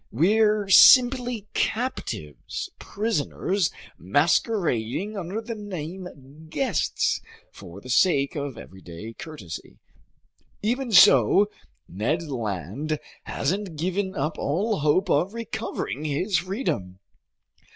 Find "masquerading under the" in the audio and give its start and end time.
3.99-5.53